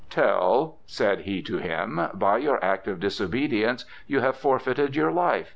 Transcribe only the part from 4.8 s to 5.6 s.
your life.